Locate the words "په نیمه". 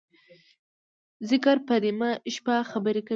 1.67-2.09